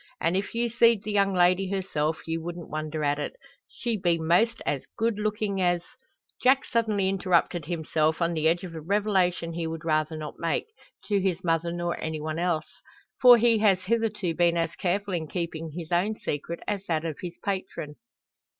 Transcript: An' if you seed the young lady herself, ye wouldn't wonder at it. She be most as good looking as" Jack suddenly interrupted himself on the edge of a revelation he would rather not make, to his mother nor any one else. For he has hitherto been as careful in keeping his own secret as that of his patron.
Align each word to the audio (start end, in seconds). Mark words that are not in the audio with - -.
An' 0.19 0.35
if 0.35 0.55
you 0.55 0.67
seed 0.67 1.03
the 1.03 1.11
young 1.11 1.31
lady 1.31 1.69
herself, 1.69 2.21
ye 2.25 2.35
wouldn't 2.35 2.71
wonder 2.71 3.03
at 3.03 3.19
it. 3.19 3.35
She 3.67 3.97
be 3.97 4.17
most 4.17 4.59
as 4.65 4.87
good 4.97 5.19
looking 5.19 5.61
as" 5.61 5.83
Jack 6.43 6.65
suddenly 6.65 7.07
interrupted 7.07 7.65
himself 7.65 8.19
on 8.19 8.33
the 8.33 8.47
edge 8.47 8.63
of 8.63 8.73
a 8.73 8.81
revelation 8.81 9.53
he 9.53 9.67
would 9.67 9.85
rather 9.85 10.17
not 10.17 10.39
make, 10.39 10.65
to 11.05 11.19
his 11.19 11.43
mother 11.43 11.71
nor 11.71 12.03
any 12.03 12.19
one 12.19 12.39
else. 12.39 12.81
For 13.21 13.37
he 13.37 13.59
has 13.59 13.81
hitherto 13.83 14.33
been 14.33 14.57
as 14.57 14.73
careful 14.73 15.13
in 15.13 15.27
keeping 15.27 15.69
his 15.69 15.91
own 15.91 16.15
secret 16.19 16.61
as 16.67 16.83
that 16.87 17.05
of 17.05 17.17
his 17.21 17.37
patron. 17.45 17.97